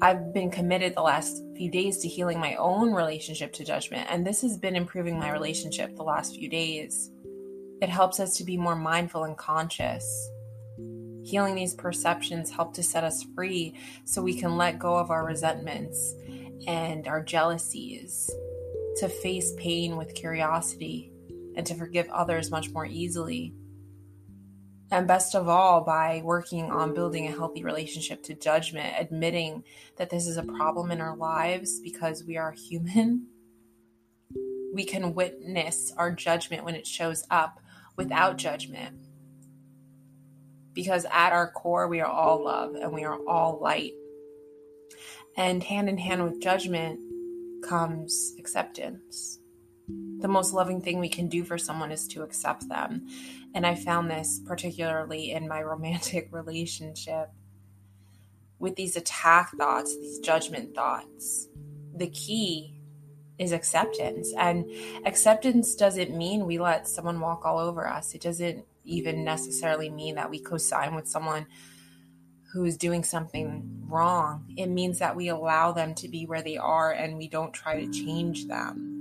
I've 0.00 0.32
been 0.32 0.50
committed 0.52 0.94
the 0.94 1.02
last 1.02 1.42
few 1.56 1.70
days 1.72 1.98
to 1.98 2.08
healing 2.08 2.38
my 2.38 2.54
own 2.54 2.92
relationship 2.92 3.52
to 3.54 3.64
judgment, 3.64 4.06
and 4.08 4.24
this 4.24 4.42
has 4.42 4.56
been 4.56 4.76
improving 4.76 5.18
my 5.18 5.32
relationship 5.32 5.96
the 5.96 6.04
last 6.04 6.36
few 6.36 6.48
days. 6.48 7.10
It 7.82 7.88
helps 7.88 8.20
us 8.20 8.36
to 8.36 8.44
be 8.44 8.56
more 8.56 8.76
mindful 8.76 9.24
and 9.24 9.36
conscious. 9.36 10.30
Healing 11.24 11.56
these 11.56 11.74
perceptions 11.74 12.48
help 12.48 12.74
to 12.74 12.82
set 12.82 13.02
us 13.02 13.26
free 13.34 13.74
so 14.04 14.22
we 14.22 14.38
can 14.38 14.56
let 14.56 14.78
go 14.78 14.96
of 14.96 15.10
our 15.10 15.26
resentments 15.26 16.14
and 16.68 17.08
our 17.08 17.22
jealousies, 17.22 18.30
to 18.98 19.08
face 19.08 19.52
pain 19.56 19.96
with 19.96 20.14
curiosity, 20.14 21.10
and 21.56 21.66
to 21.66 21.74
forgive 21.74 22.08
others 22.10 22.52
much 22.52 22.70
more 22.70 22.86
easily. 22.86 23.52
And 24.90 25.06
best 25.06 25.34
of 25.34 25.48
all, 25.48 25.82
by 25.82 26.22
working 26.24 26.70
on 26.70 26.94
building 26.94 27.26
a 27.26 27.30
healthy 27.32 27.62
relationship 27.62 28.22
to 28.24 28.34
judgment, 28.34 28.94
admitting 28.98 29.64
that 29.96 30.08
this 30.08 30.26
is 30.26 30.38
a 30.38 30.42
problem 30.42 30.90
in 30.90 31.00
our 31.00 31.16
lives 31.16 31.80
because 31.80 32.24
we 32.24 32.38
are 32.38 32.52
human, 32.52 33.26
we 34.72 34.84
can 34.84 35.14
witness 35.14 35.92
our 35.96 36.10
judgment 36.10 36.64
when 36.64 36.74
it 36.74 36.86
shows 36.86 37.24
up 37.30 37.60
without 37.96 38.38
judgment. 38.38 38.96
Because 40.72 41.04
at 41.10 41.32
our 41.32 41.50
core, 41.50 41.88
we 41.88 42.00
are 42.00 42.10
all 42.10 42.44
love 42.44 42.74
and 42.74 42.92
we 42.92 43.04
are 43.04 43.18
all 43.26 43.58
light. 43.60 43.92
And 45.36 45.62
hand 45.62 45.88
in 45.88 45.98
hand 45.98 46.24
with 46.24 46.40
judgment 46.40 47.00
comes 47.62 48.34
acceptance 48.38 49.38
the 50.18 50.28
most 50.28 50.52
loving 50.52 50.80
thing 50.80 50.98
we 50.98 51.08
can 51.08 51.28
do 51.28 51.44
for 51.44 51.58
someone 51.58 51.92
is 51.92 52.08
to 52.08 52.22
accept 52.22 52.68
them. 52.68 53.06
And 53.54 53.66
I 53.66 53.74
found 53.74 54.10
this 54.10 54.40
particularly 54.44 55.32
in 55.32 55.48
my 55.48 55.62
romantic 55.72 56.28
relationship 56.30 57.30
with 58.58 58.76
these 58.76 58.96
attack 58.96 59.52
thoughts, 59.56 59.96
these 59.96 60.18
judgment 60.18 60.74
thoughts. 60.74 61.48
The 61.94 62.08
key 62.08 62.74
is 63.38 63.52
acceptance. 63.52 64.32
And 64.36 64.70
acceptance 65.04 65.74
doesn't 65.74 66.16
mean 66.16 66.46
we 66.46 66.58
let 66.58 66.88
someone 66.88 67.20
walk 67.20 67.44
all 67.44 67.58
over 67.58 67.86
us. 67.86 68.14
It 68.14 68.20
doesn't 68.20 68.64
even 68.84 69.24
necessarily 69.24 69.90
mean 69.90 70.16
that 70.16 70.30
we 70.30 70.40
co 70.40 70.56
sign 70.56 70.94
with 70.94 71.06
someone 71.06 71.46
who 72.52 72.64
is 72.64 72.76
doing 72.76 73.04
something 73.04 73.84
wrong. 73.86 74.52
It 74.56 74.66
means 74.66 74.98
that 74.98 75.14
we 75.14 75.28
allow 75.28 75.72
them 75.72 75.94
to 75.96 76.08
be 76.08 76.26
where 76.26 76.42
they 76.42 76.56
are 76.56 76.90
and 76.92 77.16
we 77.16 77.28
don't 77.28 77.52
try 77.52 77.84
to 77.84 77.92
change 77.92 78.46
them. 78.46 78.97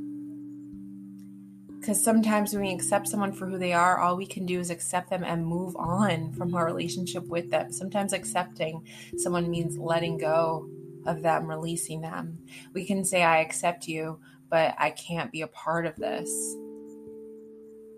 Because 1.88 2.04
sometimes 2.04 2.52
when 2.52 2.64
we 2.64 2.74
accept 2.74 3.08
someone 3.08 3.32
for 3.32 3.46
who 3.46 3.58
they 3.58 3.72
are, 3.72 3.98
all 3.98 4.18
we 4.18 4.26
can 4.26 4.46
do 4.46 4.60
is 4.60 4.70
accept 4.70 5.10
them 5.10 5.24
and 5.24 5.48
move 5.48 5.74
on 5.78 6.34
from 6.34 6.54
our 6.54 6.66
relationship 6.66 7.26
with 7.28 7.50
them. 7.50 7.72
Sometimes 7.72 8.12
accepting 8.12 8.86
someone 9.16 9.50
means 9.50 9.78
letting 9.78 10.18
go 10.18 10.70
of 11.06 11.22
them, 11.22 11.48
releasing 11.48 12.02
them. 12.02 12.40
We 12.74 12.86
can 12.86 13.06
say, 13.06 13.24
I 13.24 13.38
accept 13.38 13.88
you, 13.88 14.20
but 14.50 14.76
I 14.78 14.90
can't 14.90 15.32
be 15.32 15.40
a 15.40 15.48
part 15.48 15.86
of 15.86 15.96
this. 15.96 16.30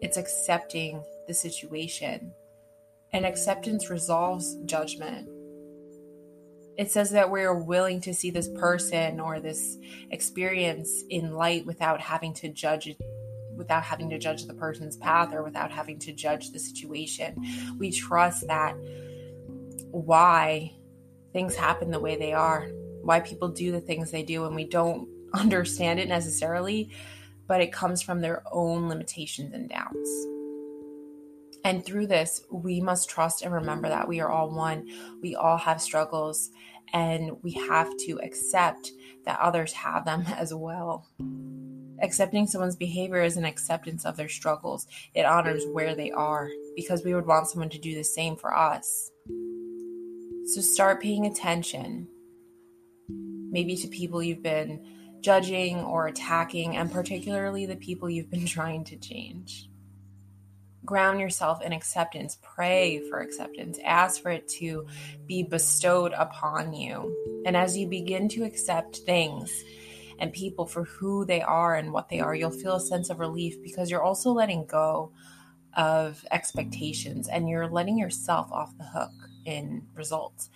It's 0.02 0.18
accepting 0.18 1.02
the 1.28 1.34
situation. 1.34 2.32
And 3.12 3.26
acceptance 3.26 3.90
resolves 3.90 4.56
judgment. 4.66 5.28
It 6.78 6.92
says 6.92 7.10
that 7.10 7.32
we're 7.32 7.56
willing 7.56 8.02
to 8.02 8.14
see 8.14 8.30
this 8.30 8.50
person 8.50 9.20
or 9.20 9.40
this 9.40 9.80
experience 10.12 11.04
in 11.10 11.34
light 11.34 11.66
without 11.66 12.00
having 12.00 12.36
to 12.36 12.50
judge 12.50 12.86
it 12.86 13.02
without 13.60 13.84
having 13.84 14.10
to 14.10 14.18
judge 14.18 14.46
the 14.46 14.56
person's 14.56 14.98
path 14.98 15.32
or 15.34 15.44
without 15.44 15.72
having 15.72 16.00
to 16.00 16.12
judge 16.12 16.50
the 16.50 16.60
situation. 16.60 17.36
We 17.78 17.92
trust 17.92 18.48
that 18.48 18.76
why 19.92 20.74
things 21.32 21.56
happen 21.56 21.92
the 21.92 22.00
way 22.00 22.16
they 22.16 22.34
are 22.34 22.70
why 23.02 23.20
people 23.20 23.50
do 23.50 23.72
the 23.72 23.82
things 23.82 24.12
they 24.12 24.24
do 24.24 24.46
and 24.46 24.56
we 24.56 24.66
don't 24.66 25.08
understand 25.34 26.00
it 26.00 26.08
necessarily, 26.08 26.92
but 27.48 27.62
it 27.62 27.72
comes 27.72 28.02
from 28.02 28.22
their 28.22 28.44
own 28.52 28.90
limitations 28.90 29.54
and 29.54 29.70
doubts. 29.70 30.26
And 31.64 31.86
through 31.86 32.08
this, 32.08 32.42
we 32.52 32.80
must 32.80 33.10
trust 33.10 33.42
and 33.42 33.54
remember 33.54 33.90
that 33.90 34.08
we 34.08 34.22
are 34.22 34.30
all 34.30 34.50
one. 34.50 34.88
We 35.22 35.36
all 35.36 35.58
have 35.58 35.82
struggles, 35.82 36.52
and 36.94 37.32
we 37.44 37.52
have 37.52 37.90
to 38.06 38.20
accept 38.24 38.94
that 39.26 39.40
others 39.40 39.74
have 39.74 40.06
them 40.06 40.24
as 40.38 40.54
well. 40.54 41.08
Accepting 42.02 42.48
someone's 42.48 42.76
behavior 42.76 43.22
is 43.22 43.38
an 43.38 43.46
acceptance 43.46 44.06
of 44.06 44.16
their 44.16 44.30
struggles. 44.30 44.88
It 45.14 45.26
honors 45.26 45.64
where 45.72 45.96
they 45.96 46.12
are 46.12 46.50
because 46.76 47.04
we 47.04 47.14
would 47.14 47.26
want 47.26 47.48
someone 47.48 47.70
to 47.70 47.80
do 47.80 47.96
the 47.96 48.04
same 48.04 48.36
for 48.36 48.56
us. 48.56 49.12
So 50.46 50.62
start 50.62 51.02
paying 51.02 51.26
attention 51.26 52.08
maybe 53.52 53.76
to 53.76 53.88
people 53.88 54.22
you've 54.22 54.44
been 54.44 54.86
judging 55.22 55.80
or 55.80 56.08
attacking, 56.08 56.78
and 56.78 56.92
particularly 56.92 57.66
the 57.66 57.76
people 57.76 58.10
you've 58.10 58.30
been 58.30 58.46
trying 58.48 58.84
to 58.86 58.98
change. 58.98 59.70
Ground 60.86 61.20
yourself 61.20 61.62
in 61.62 61.74
acceptance. 61.74 62.38
Pray 62.42 63.02
for 63.10 63.20
acceptance. 63.20 63.78
Ask 63.84 64.22
for 64.22 64.32
it 64.32 64.48
to 64.60 64.88
be 65.28 65.44
bestowed 65.44 66.14
upon 66.14 66.74
you. 66.74 67.44
And 67.46 67.56
as 67.56 67.78
you 67.78 67.88
begin 67.88 68.30
to 68.30 68.44
accept 68.44 68.98
things 68.98 69.52
and 70.20 70.34
people 70.34 70.66
for 70.66 70.84
who 70.84 71.26
they 71.26 71.42
are 71.42 71.76
and 71.76 71.92
what 71.92 72.10
they 72.10 72.20
are, 72.20 72.36
you'll 72.36 72.52
feel 72.52 72.76
a 72.76 72.82
sense 72.82 73.10
of 73.10 73.20
relief 73.20 73.62
because 73.64 73.90
you're 73.90 74.04
also 74.04 74.32
letting 74.32 74.66
go 74.66 75.12
of 75.76 76.26
expectations 76.32 77.28
and 77.28 77.50
you're 77.50 77.68
letting 77.68 77.98
yourself 77.98 78.52
off 78.52 78.78
the 78.78 78.84
hook 78.84 79.12
in 79.46 79.84
results. 79.96 80.50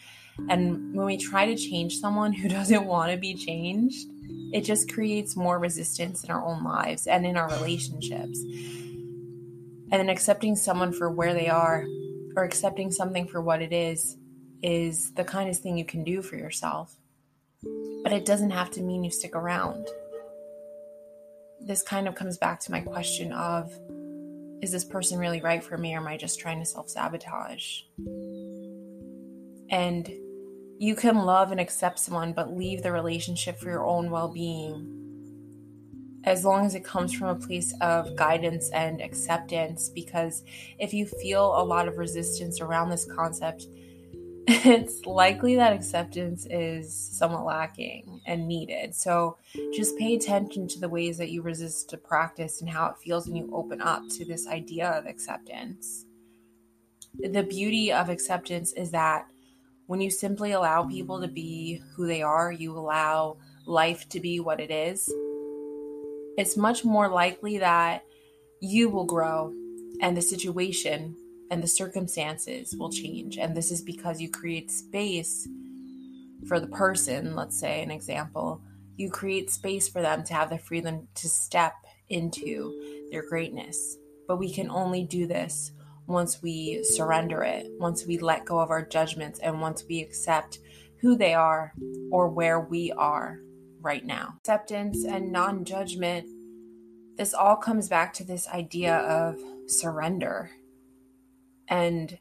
And 0.49 0.95
when 0.95 1.05
we 1.05 1.17
try 1.17 1.45
to 1.45 1.55
change 1.55 1.97
someone 1.97 2.33
who 2.33 2.49
doesn't 2.49 2.85
want 2.85 3.11
to 3.11 3.17
be 3.17 3.33
changed, 3.33 4.07
it 4.51 4.61
just 4.61 4.91
creates 4.91 5.35
more 5.35 5.59
resistance 5.59 6.23
in 6.23 6.31
our 6.31 6.43
own 6.43 6.63
lives 6.63 7.07
and 7.07 7.25
in 7.25 7.37
our 7.37 7.49
relationships. 7.49 8.39
And 8.39 9.99
then 9.99 10.09
accepting 10.09 10.55
someone 10.55 10.91
for 10.91 11.09
where 11.11 11.33
they 11.33 11.49
are 11.49 11.85
or 12.35 12.43
accepting 12.43 12.91
something 12.91 13.27
for 13.27 13.41
what 13.41 13.61
it 13.61 13.71
is 13.71 14.17
is 14.63 15.11
the 15.13 15.23
kindest 15.23 15.61
thing 15.61 15.77
you 15.77 15.85
can 15.85 16.03
do 16.03 16.21
for 16.21 16.35
yourself. 16.35 16.95
But 18.03 18.13
it 18.13 18.25
doesn't 18.25 18.51
have 18.51 18.71
to 18.71 18.81
mean 18.81 19.03
you 19.03 19.11
stick 19.11 19.35
around. 19.35 19.87
This 21.59 21.81
kind 21.81 22.07
of 22.07 22.15
comes 22.15 22.37
back 22.37 22.59
to 22.61 22.71
my 22.71 22.81
question 22.81 23.31
of 23.31 23.71
is 24.61 24.71
this 24.71 24.85
person 24.85 25.19
really 25.19 25.41
right 25.41 25.61
for 25.63 25.77
me 25.77 25.93
or 25.93 25.97
am 25.97 26.07
I 26.07 26.15
just 26.15 26.39
trying 26.39 26.59
to 26.59 26.65
self 26.65 26.89
sabotage? 26.89 27.81
And 29.69 30.09
you 30.79 30.95
can 30.95 31.17
love 31.25 31.51
and 31.51 31.59
accept 31.59 31.99
someone, 31.99 32.33
but 32.33 32.55
leave 32.55 32.81
the 32.81 32.91
relationship 32.91 33.59
for 33.59 33.69
your 33.69 33.85
own 33.85 34.09
well 34.09 34.27
being. 34.27 34.99
As 36.25 36.45
long 36.45 36.65
as 36.65 36.75
it 36.75 36.85
comes 36.85 37.13
from 37.13 37.27
a 37.27 37.35
place 37.35 37.73
of 37.81 38.15
guidance 38.15 38.69
and 38.71 39.01
acceptance, 39.01 39.89
because 39.89 40.43
if 40.79 40.93
you 40.93 41.05
feel 41.05 41.57
a 41.57 41.63
lot 41.63 41.87
of 41.87 41.97
resistance 41.97 42.61
around 42.61 42.89
this 42.89 43.05
concept, 43.13 43.67
it's 44.47 45.05
likely 45.05 45.55
that 45.55 45.71
acceptance 45.71 46.45
is 46.49 46.93
somewhat 46.93 47.45
lacking 47.45 48.19
and 48.25 48.45
needed. 48.45 48.93
So 48.93 49.37
just 49.73 49.97
pay 49.97 50.15
attention 50.15 50.67
to 50.67 50.79
the 50.81 50.89
ways 50.89 51.17
that 51.19 51.29
you 51.29 51.41
resist 51.41 51.89
to 51.91 51.97
practice 51.97 52.59
and 52.59 52.69
how 52.69 52.87
it 52.87 52.97
feels 52.97 53.25
when 53.25 53.37
you 53.37 53.49
open 53.53 53.81
up 53.81 54.03
to 54.09 54.25
this 54.25 54.45
idea 54.47 54.89
of 54.89 55.05
acceptance. 55.05 56.05
The 57.19 57.43
beauty 57.43 57.93
of 57.93 58.09
acceptance 58.09 58.73
is 58.73 58.91
that 58.91 59.29
when 59.87 60.01
you 60.01 60.09
simply 60.09 60.51
allow 60.51 60.83
people 60.83 61.21
to 61.21 61.27
be 61.29 61.81
who 61.95 62.05
they 62.05 62.21
are, 62.21 62.51
you 62.51 62.77
allow 62.77 63.37
life 63.65 64.09
to 64.09 64.19
be 64.19 64.41
what 64.41 64.59
it 64.59 64.71
is, 64.71 65.09
it's 66.37 66.57
much 66.57 66.83
more 66.83 67.07
likely 67.07 67.59
that 67.59 68.03
you 68.59 68.89
will 68.89 69.05
grow 69.05 69.53
and 70.01 70.17
the 70.17 70.21
situation 70.21 71.15
and 71.51 71.61
the 71.61 71.67
circumstances 71.67 72.75
will 72.77 72.91
change. 72.91 73.37
And 73.37 73.55
this 73.55 73.71
is 73.71 73.81
because 73.81 74.21
you 74.21 74.29
create 74.29 74.71
space 74.71 75.47
for 76.47 76.59
the 76.59 76.67
person, 76.67 77.35
let's 77.35 77.59
say 77.59 77.81
an 77.81 77.91
example, 77.91 78.61
you 78.97 79.09
create 79.09 79.49
space 79.49 79.87
for 79.87 80.01
them 80.01 80.23
to 80.23 80.33
have 80.33 80.49
the 80.49 80.57
freedom 80.57 81.07
to 81.15 81.29
step 81.29 81.73
into 82.09 83.07
their 83.11 83.27
greatness. 83.27 83.97
But 84.27 84.37
we 84.37 84.53
can 84.53 84.69
only 84.69 85.03
do 85.03 85.25
this 85.27 85.71
once 86.05 86.41
we 86.41 86.83
surrender 86.83 87.43
it, 87.43 87.67
once 87.79 88.05
we 88.05 88.17
let 88.17 88.45
go 88.45 88.59
of 88.59 88.69
our 88.71 88.85
judgments, 88.85 89.39
and 89.39 89.61
once 89.61 89.85
we 89.87 90.01
accept 90.01 90.59
who 90.99 91.15
they 91.15 91.33
are 91.33 91.73
or 92.11 92.27
where 92.29 92.59
we 92.59 92.91
are 92.93 93.39
right 93.81 94.05
now. 94.05 94.35
Acceptance 94.39 95.05
and 95.05 95.31
non 95.31 95.65
judgment, 95.65 96.27
this 97.17 97.33
all 97.33 97.55
comes 97.55 97.89
back 97.89 98.13
to 98.13 98.23
this 98.23 98.47
idea 98.49 98.97
of 98.97 99.39
surrender 99.67 100.51
and 101.73 102.19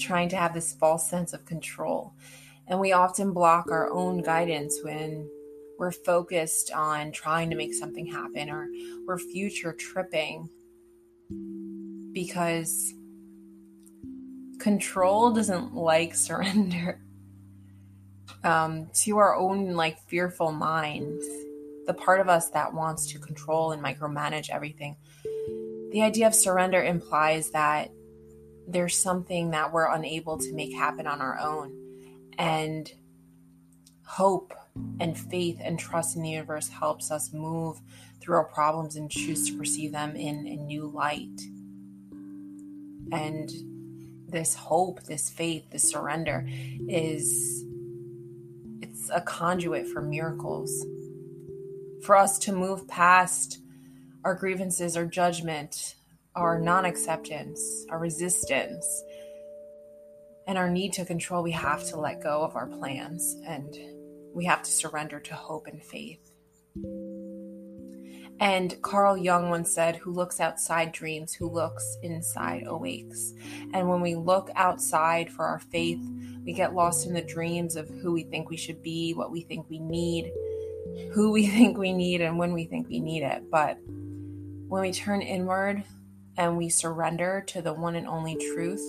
trying 0.00 0.30
to 0.30 0.36
have 0.36 0.54
this 0.54 0.72
false 0.72 1.08
sense 1.10 1.34
of 1.34 1.44
control. 1.44 2.14
And 2.66 2.80
we 2.80 2.92
often 2.92 3.34
block 3.34 3.70
our 3.70 3.90
own 3.90 4.22
guidance 4.22 4.80
when 4.82 5.28
we're 5.78 5.92
focused 5.92 6.72
on 6.72 7.12
trying 7.12 7.50
to 7.50 7.56
make 7.56 7.74
something 7.74 8.06
happen 8.06 8.48
or 8.48 8.68
we're 9.06 9.18
future 9.18 9.74
tripping 9.74 10.48
because 12.12 12.94
control 14.58 15.32
doesn't 15.32 15.74
like 15.74 16.14
surrender 16.28 17.02
um, 18.44 18.88
to 18.94 19.18
our 19.18 19.36
own 19.36 19.74
like 19.74 19.98
fearful 20.08 20.52
minds 20.52 21.26
the 21.86 21.92
part 21.92 22.20
of 22.20 22.30
us 22.30 22.48
that 22.50 22.72
wants 22.72 23.12
to 23.12 23.18
control 23.18 23.72
and 23.72 23.82
micromanage 23.82 24.48
everything 24.48 24.96
the 25.90 26.00
idea 26.00 26.26
of 26.26 26.34
surrender 26.34 26.82
implies 26.82 27.50
that 27.50 27.90
there's 28.66 28.96
something 28.96 29.50
that 29.50 29.72
we're 29.72 29.92
unable 29.92 30.38
to 30.38 30.52
make 30.52 30.74
happen 30.74 31.06
on 31.06 31.20
our 31.20 31.38
own 31.38 31.72
and 32.38 32.92
hope 34.06 34.54
and 35.00 35.16
faith 35.16 35.60
and 35.62 35.78
trust 35.78 36.16
in 36.16 36.22
the 36.22 36.30
universe 36.30 36.68
helps 36.68 37.10
us 37.10 37.32
move 37.32 37.80
through 38.20 38.36
our 38.36 38.44
problems 38.44 38.96
and 38.96 39.10
choose 39.10 39.48
to 39.48 39.56
perceive 39.56 39.92
them 39.92 40.16
in 40.16 40.46
a 40.46 40.56
new 40.56 40.86
light 40.86 41.40
and 43.12 43.50
this 44.28 44.54
hope, 44.54 45.04
this 45.04 45.30
faith, 45.30 45.70
this 45.70 45.88
surrender 45.88 46.46
is 46.88 47.64
it's 48.82 49.10
a 49.10 49.20
conduit 49.20 49.86
for 49.86 50.02
miracles. 50.02 50.84
For 52.02 52.16
us 52.16 52.38
to 52.40 52.52
move 52.52 52.86
past 52.86 53.60
our 54.24 54.34
grievances, 54.34 54.96
our 54.96 55.06
judgment, 55.06 55.94
our 56.34 56.58
non 56.58 56.84
acceptance, 56.84 57.86
our 57.90 57.98
resistance, 57.98 59.02
and 60.46 60.58
our 60.58 60.68
need 60.68 60.92
to 60.94 61.04
control, 61.04 61.42
we 61.42 61.52
have 61.52 61.84
to 61.86 61.98
let 61.98 62.22
go 62.22 62.42
of 62.42 62.56
our 62.56 62.66
plans 62.66 63.36
and 63.46 63.74
we 64.34 64.44
have 64.44 64.62
to 64.62 64.70
surrender 64.70 65.20
to 65.20 65.34
hope 65.34 65.66
and 65.66 65.82
faith. 65.82 66.32
And 68.40 68.80
Carl 68.82 69.16
Jung 69.16 69.48
once 69.48 69.72
said, 69.72 69.96
Who 69.96 70.12
looks 70.12 70.40
outside 70.40 70.92
dreams, 70.92 71.32
who 71.32 71.48
looks 71.48 71.96
inside 72.02 72.64
awakes. 72.66 73.32
And 73.72 73.88
when 73.88 74.00
we 74.00 74.16
look 74.16 74.50
outside 74.56 75.30
for 75.30 75.46
our 75.46 75.60
faith, 75.60 76.00
we 76.44 76.52
get 76.52 76.74
lost 76.74 77.06
in 77.06 77.14
the 77.14 77.22
dreams 77.22 77.76
of 77.76 77.88
who 77.88 78.12
we 78.12 78.24
think 78.24 78.50
we 78.50 78.56
should 78.56 78.82
be, 78.82 79.14
what 79.14 79.30
we 79.30 79.42
think 79.42 79.70
we 79.70 79.78
need. 79.78 80.32
who 81.12 81.32
we 81.32 81.46
think 81.56 81.78
we 81.78 81.92
need 81.92 82.20
and 82.20 82.38
when 82.38 82.52
we 82.52 82.64
think 82.64 82.88
we 82.88 83.00
need 83.00 83.22
it. 83.22 83.50
But 83.50 83.78
when 83.86 84.82
we 84.82 84.92
turn 84.92 85.22
inward 85.22 85.84
and 86.36 86.56
we 86.56 86.68
surrender 86.68 87.42
to 87.48 87.62
the 87.62 87.72
one 87.72 87.96
and 87.96 88.08
only 88.08 88.36
truth, 88.36 88.84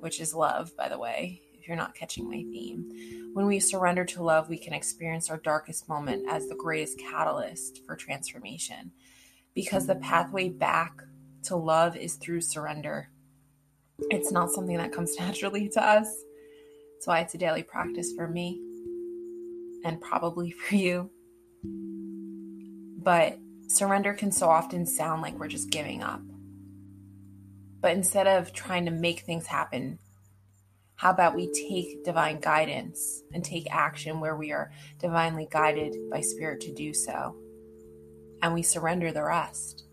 which 0.00 0.20
is 0.20 0.34
love, 0.34 0.76
by 0.76 0.88
the 0.88 0.98
way, 0.98 1.42
if 1.54 1.66
you're 1.66 1.76
not 1.76 1.94
catching 1.94 2.28
my 2.28 2.42
theme, 2.52 3.30
when 3.34 3.46
we 3.46 3.60
surrender 3.60 4.04
to 4.04 4.22
love, 4.22 4.48
we 4.48 4.58
can 4.58 4.72
experience 4.72 5.30
our 5.30 5.36
darkest 5.38 5.88
moment 5.88 6.26
as 6.28 6.48
the 6.48 6.56
greatest 6.56 6.98
catalyst 6.98 7.82
for 7.86 7.96
transformation 7.96 8.90
because 9.54 9.86
the 9.86 9.96
pathway 9.96 10.48
back 10.48 11.02
to 11.44 11.56
love 11.56 11.96
is 11.96 12.14
through 12.14 12.40
surrender. 12.40 13.10
It's 14.10 14.32
not 14.32 14.50
something 14.50 14.76
that 14.76 14.92
comes 14.92 15.16
naturally 15.18 15.68
to 15.70 15.82
us. 15.84 16.06
That's 16.94 17.06
why 17.06 17.20
it's 17.20 17.34
a 17.34 17.38
daily 17.38 17.62
practice 17.62 18.12
for 18.16 18.28
me 18.28 18.60
and 19.84 20.00
probably 20.00 20.50
for 20.68 20.74
you. 20.74 21.10
But 23.02 23.38
surrender 23.68 24.14
can 24.14 24.32
so 24.32 24.48
often 24.48 24.86
sound 24.86 25.22
like 25.22 25.38
we're 25.38 25.48
just 25.48 25.70
giving 25.70 26.02
up. 26.02 26.22
But 27.80 27.92
instead 27.92 28.26
of 28.26 28.52
trying 28.52 28.86
to 28.86 28.90
make 28.90 29.20
things 29.20 29.46
happen, 29.46 29.98
how 30.96 31.10
about 31.10 31.36
we 31.36 31.52
take 31.52 32.02
divine 32.02 32.40
guidance 32.40 33.22
and 33.32 33.44
take 33.44 33.68
action 33.70 34.18
where 34.18 34.34
we 34.34 34.50
are 34.50 34.72
divinely 34.98 35.46
guided 35.48 35.94
by 36.10 36.20
Spirit 36.20 36.60
to 36.62 36.74
do 36.74 36.92
so? 36.92 37.36
And 38.42 38.52
we 38.52 38.62
surrender 38.62 39.12
the 39.12 39.22
rest. 39.22 39.84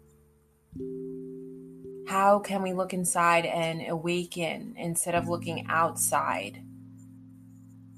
How 2.08 2.39
can 2.39 2.63
we 2.63 2.74
look 2.74 2.94
inside 2.94 3.46
and 3.46 3.88
awaken 3.88 4.74
instead 4.77 5.13
of 5.15 5.27
looking 5.27 5.65
outside 5.68 6.63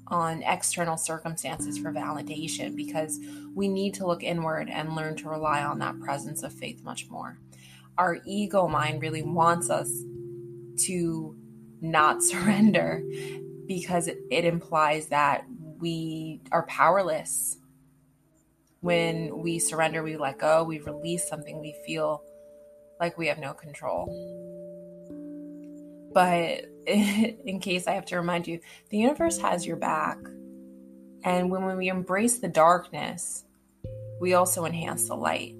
on 0.06 0.42
external 0.42 0.98
circumstances 0.98 1.78
for 1.78 1.92
validation? 1.92 2.76
Because 2.76 3.18
we 3.54 3.68
need 3.68 3.94
to 3.94 4.06
look 4.06 4.22
inward 4.22 4.68
and 4.68 4.94
learn 4.94 5.16
to 5.16 5.30
rely 5.30 5.62
on 5.62 5.78
that 5.78 5.98
presence 6.00 6.42
of 6.42 6.52
faith 6.52 6.82
much 6.82 7.08
more. 7.08 7.38
Our 7.98 8.18
ego 8.24 8.68
mind 8.68 9.02
really 9.02 9.22
wants 9.22 9.68
us 9.68 9.90
to 10.86 11.36
not 11.80 12.22
surrender 12.22 13.02
because 13.66 14.08
it, 14.08 14.44
implies 14.44 15.08
that 15.08 15.44
we 15.78 16.40
are 16.50 16.64
powerless. 16.66 17.58
When 18.80 19.42
we 19.42 19.58
surrender, 19.58 20.02
we 20.02 20.16
let 20.16 20.38
go, 20.38 20.64
we 20.64 20.78
release 20.78 21.28
something, 21.28 21.60
we 21.60 21.74
feel 21.84 22.22
like 23.00 23.18
we 23.18 23.26
have 23.26 23.38
no 23.38 23.52
control. 23.52 24.06
But 26.14 26.64
in 26.86 27.60
case 27.60 27.86
I 27.86 27.92
have 27.92 28.06
to 28.06 28.16
remind 28.16 28.46
you, 28.46 28.60
the 28.90 28.98
universe 28.98 29.38
has 29.38 29.66
your 29.66 29.76
back. 29.76 30.18
And 31.24 31.50
when 31.50 31.76
we 31.76 31.88
embrace 31.88 32.38
the 32.38 32.48
darkness, 32.48 33.44
we 34.20 34.34
also 34.34 34.64
enhance 34.64 35.08
the 35.08 35.16
light. 35.16 35.57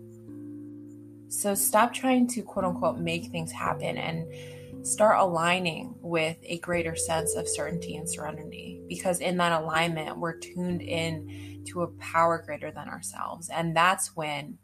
So 1.28 1.54
stop 1.54 1.92
trying 1.92 2.26
to 2.28 2.42
quote 2.42 2.64
unquote 2.64 2.98
make 2.98 3.26
things 3.26 3.52
happen 3.52 3.98
and 3.98 4.86
start 4.86 5.18
aligning 5.20 5.94
with 6.00 6.36
a 6.42 6.58
greater 6.58 6.96
sense 6.96 7.34
of 7.34 7.48
certainty 7.48 7.96
and 7.96 8.08
serenity 8.08 8.80
because 8.88 9.20
in 9.20 9.36
that 9.36 9.60
alignment 9.60 10.18
we're 10.18 10.38
tuned 10.38 10.80
in 10.80 11.64
to 11.66 11.82
a 11.82 11.88
power 11.98 12.42
greater 12.46 12.70
than 12.70 12.88
ourselves 12.88 13.50
and 13.50 13.76
that's 13.76 14.16
when 14.16 14.56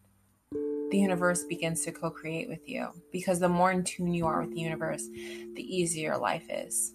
the 0.95 1.01
universe 1.01 1.43
begins 1.43 1.81
to 1.85 1.91
co 1.91 2.09
create 2.09 2.49
with 2.49 2.69
you. 2.69 2.89
Because 3.11 3.41
the 3.41 3.49
more 3.49 3.73
in 3.73 3.83
tune 3.83 4.15
you 4.15 4.27
are 4.27 4.43
with 4.43 4.55
the 4.55 4.61
universe, 4.61 5.09
the 5.55 5.63
easier 5.63 6.17
life 6.17 6.47
is. 6.49 6.95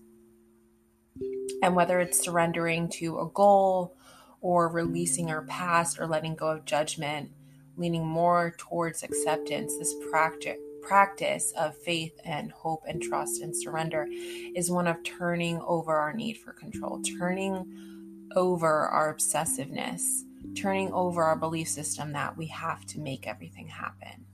And 1.62 1.76
whether 1.76 2.00
it's 2.00 2.24
surrendering 2.24 2.88
to 2.92 3.20
a 3.20 3.30
goal 3.30 3.98
or 4.40 4.70
releasing 4.70 5.30
our 5.30 5.42
past 5.48 6.00
or 6.00 6.08
letting 6.08 6.36
go 6.36 6.48
of 6.48 6.64
judgment, 6.64 7.32
leaning 7.80 8.06
more 8.06 8.54
towards 8.58 9.04
acceptance, 9.04 9.78
this 9.78 9.96
practice 10.12 10.58
practice 10.82 11.52
of 11.58 11.78
faith 11.78 12.20
and 12.24 12.52
hope 12.52 12.84
and 12.88 13.02
trust 13.02 13.42
and 13.42 13.56
surrender 13.56 14.08
is 14.56 14.72
one 14.72 14.88
of 14.88 15.04
turning 15.04 15.60
over 15.62 15.96
our 15.96 16.14
need 16.14 16.38
for 16.38 16.54
control, 16.54 17.02
turning 17.20 18.28
over 18.36 18.88
our 18.88 19.14
obsessiveness, 19.14 20.24
turning 20.56 20.92
over 20.94 21.24
our 21.24 21.36
belief 21.36 21.68
system 21.68 22.14
that 22.14 22.36
we 22.38 22.48
have 22.48 22.86
to 22.86 23.00
make 23.00 23.28
everything 23.28 23.68
happen. 23.68 24.26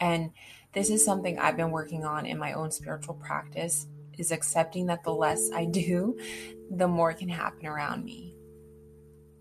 And 0.00 0.30
this 0.72 0.90
is 0.90 1.04
something 1.04 1.38
I've 1.38 1.56
been 1.56 1.72
working 1.72 2.04
on 2.04 2.24
in 2.24 2.38
my 2.38 2.52
own 2.52 2.70
spiritual 2.70 3.14
practice 3.14 3.86
is 4.16 4.32
accepting 4.32 4.86
that 4.86 5.04
the 5.04 5.14
less 5.14 5.50
I 5.52 5.64
do, 5.64 6.18
the 6.70 6.88
more 6.88 7.12
can 7.12 7.28
happen 7.28 7.66
around 7.66 8.04
me. 8.04 8.27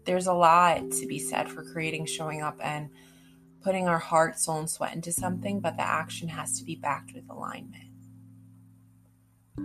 There's 0.08 0.26
a 0.28 0.34
lot 0.34 0.90
to 0.92 1.06
be 1.06 1.20
said 1.20 1.50
for 1.50 1.64
creating, 1.64 2.06
showing 2.06 2.42
up, 2.42 2.58
and 2.64 2.90
putting 3.62 3.90
our 3.90 4.00
heart, 4.00 4.40
soul, 4.40 4.60
and 4.60 4.70
sweat 4.70 4.96
into 4.96 5.12
something, 5.12 5.60
but 5.60 5.76
the 5.76 5.86
action 5.86 6.30
has 6.30 6.58
to 6.58 6.66
be 6.66 6.76
backed 6.76 7.14
with 7.14 7.30
alignment. 7.30 7.84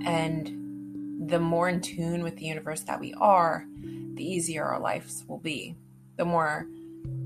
And 0.05 1.29
the 1.31 1.39
more 1.39 1.69
in 1.69 1.81
tune 1.81 2.25
with 2.25 2.37
the 2.37 2.47
universe 2.47 2.81
that 2.83 2.99
we 2.99 3.15
are, 3.15 3.65
the 4.15 4.25
easier 4.25 4.65
our 4.65 4.81
lives 4.81 5.25
will 5.29 5.39
be, 5.39 5.77
the 6.17 6.25
more 6.25 6.67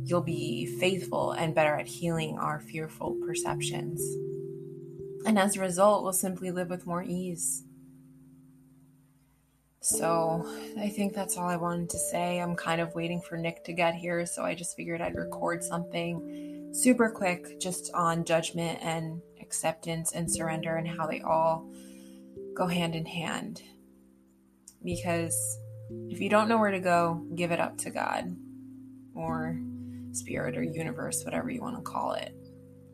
you'll 0.04 0.20
be 0.20 0.66
faithful 0.78 1.32
and 1.32 1.54
better 1.54 1.74
at 1.74 1.86
healing 1.86 2.38
our 2.38 2.60
fearful 2.60 3.16
perceptions. 3.26 4.02
And 5.24 5.38
as 5.38 5.56
a 5.56 5.60
result, 5.60 6.02
we'll 6.02 6.12
simply 6.12 6.50
live 6.50 6.68
with 6.68 6.86
more 6.86 7.02
ease. 7.02 7.64
So 9.86 10.44
I 10.80 10.88
think 10.88 11.14
that's 11.14 11.36
all 11.36 11.48
I 11.48 11.54
wanted 11.54 11.90
to 11.90 11.98
say. 11.98 12.40
I'm 12.40 12.56
kind 12.56 12.80
of 12.80 12.96
waiting 12.96 13.20
for 13.20 13.36
Nick 13.36 13.62
to 13.66 13.72
get 13.72 13.94
here, 13.94 14.26
so 14.26 14.42
I 14.42 14.52
just 14.52 14.74
figured 14.74 15.00
I'd 15.00 15.14
record 15.14 15.62
something 15.62 16.72
super 16.72 17.08
quick 17.08 17.60
just 17.60 17.92
on 17.94 18.24
judgment 18.24 18.80
and 18.82 19.22
acceptance 19.40 20.10
and 20.10 20.28
surrender 20.28 20.74
and 20.74 20.88
how 20.88 21.06
they 21.06 21.20
all 21.20 21.70
go 22.54 22.66
hand 22.66 22.96
in 22.96 23.06
hand. 23.06 23.62
Because 24.82 25.56
if 26.08 26.20
you 26.20 26.30
don't 26.30 26.48
know 26.48 26.58
where 26.58 26.72
to 26.72 26.80
go, 26.80 27.24
give 27.36 27.52
it 27.52 27.60
up 27.60 27.78
to 27.78 27.90
God 27.90 28.36
or 29.14 29.56
spirit 30.10 30.56
or 30.56 30.64
universe, 30.64 31.24
whatever 31.24 31.48
you 31.48 31.60
want 31.60 31.76
to 31.76 31.82
call 31.82 32.14
it. 32.14 32.34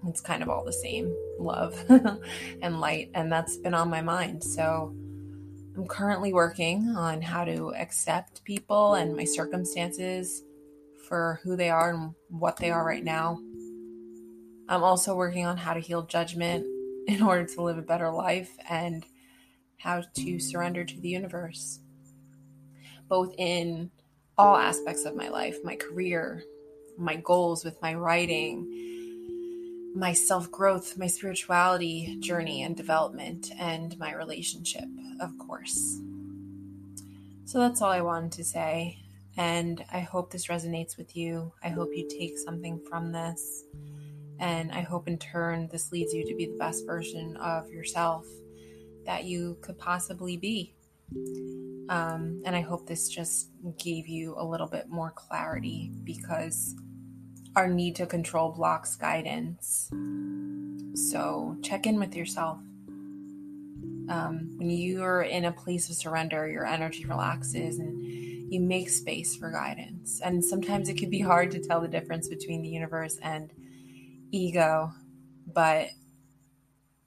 It's 0.07 0.21
kind 0.21 0.43
of 0.43 0.51
all 0.51 0.63
the 0.63 0.75
same 0.75 1.17
love 1.39 1.75
and 2.61 2.81
light. 2.81 3.11
And 3.15 3.33
that's 3.33 3.57
been 3.57 3.73
on 3.73 3.89
my 3.89 4.03
mind. 4.03 4.45
So 4.45 4.95
I'm 5.75 5.87
currently 5.87 6.33
working 6.33 6.89
on 6.97 7.23
how 7.23 7.45
to 7.45 7.75
accept 7.75 8.45
people 8.45 8.95
and 8.95 9.17
my 9.17 9.25
circumstances 9.25 10.43
for 11.09 11.41
who 11.43 11.57
they 11.57 11.71
are 11.71 11.91
and 11.95 12.15
what 12.29 12.57
they 12.57 12.71
are 12.71 12.85
right 12.85 13.05
now. 13.05 13.39
I'm 14.69 14.85
also 14.85 15.15
working 15.15 15.47
on 15.47 15.57
how 15.57 15.75
to 15.75 15.81
heal 15.81 16.03
judgment 16.03 16.67
in 17.09 17.23
order 17.23 17.45
to 17.45 17.63
live 17.63 17.79
a 17.79 17.83
better 17.83 18.11
life 18.11 18.57
and 18.69 19.05
how 19.79 20.03
to 20.15 20.39
surrender 20.39 20.85
to 20.85 21.01
the 21.01 21.09
universe 21.09 21.81
both 23.13 23.35
in 23.37 23.91
all 24.39 24.57
aspects 24.57 25.05
of 25.05 25.15
my 25.15 25.29
life 25.29 25.59
my 25.65 25.77
career, 25.77 26.43
my 26.97 27.17
goals 27.17 27.63
with 27.63 27.81
my 27.83 27.93
writing, 27.93 28.92
my 29.95 30.13
self 30.13 30.51
growth, 30.51 30.97
my 30.99 31.07
spirituality 31.07 32.17
journey 32.21 32.63
and 32.63 32.77
development, 32.77 33.51
and 33.59 33.99
my 33.99 34.15
relationship, 34.15 34.85
of 35.21 35.37
course. 35.39 36.01
So 37.45 37.59
that's 37.59 37.83
all 37.83 37.91
I 37.91 38.01
wanted 38.01 38.33
to 38.33 38.45
say. 38.45 38.99
And 39.37 39.85
I 39.91 40.01
hope 40.01 40.31
this 40.31 40.47
resonates 40.47 40.97
with 40.97 41.17
you. 41.17 41.53
I 41.63 41.69
hope 41.69 41.91
you 41.95 42.09
take 42.09 42.39
something 42.39 42.81
from 42.89 43.13
this. 43.13 43.65
And 44.39 44.73
I 44.73 44.81
hope 44.81 45.09
in 45.09 45.19
turn 45.19 45.69
this 45.71 45.93
leads 45.93 46.13
you 46.13 46.27
to 46.27 46.35
be 46.35 46.47
the 46.47 46.59
best 46.59 46.87
version 46.87 47.37
of 47.37 47.71
yourself 47.71 48.27
that 49.07 49.25
you 49.25 49.57
could 49.61 49.79
possibly 49.79 50.37
be. 50.37 50.75
Um, 51.89 52.43
and 52.45 52.57
I 52.57 52.61
hope 52.61 52.87
this 52.87 53.09
just 53.09 53.51
gave 53.79 54.09
you 54.09 54.35
a 54.39 54.45
little 54.45 54.67
bit 54.67 54.89
more 54.89 55.13
clarity 55.13 55.91
because 56.05 56.75
our 57.57 57.69
need 57.69 57.97
to 57.97 58.07
control 58.07 58.51
blocks 58.51 58.97
guidance. 58.97 59.91
So 60.95 61.57
check 61.63 61.87
in 61.87 61.99
with 61.99 62.15
yourself. 62.15 62.59
Um, 64.09 64.53
when 64.57 64.71
you're 64.71 65.23
in 65.23 65.47
a 65.47 65.53
place 65.53 65.89
of 65.89 65.97
surrender, 65.97 66.49
your 66.49 66.67
energy 66.67 67.05
relaxes 67.05 67.79
and 67.79 68.05
you 68.53 68.61
make 68.61 68.91
space 68.91 69.37
for 69.37 69.51
guidance. 69.51 70.21
And 70.21 70.45
sometimes 70.45 70.89
it 70.89 70.99
can 70.99 71.09
be 71.09 71.21
hard 71.21 71.51
to 71.53 71.61
tell 71.61 71.81
the 71.81 71.89
difference 71.89 72.29
between 72.29 72.63
the 72.63 72.69
universe 72.69 73.19
and 73.23 73.51
ego, 74.31 74.93
but 75.53 75.89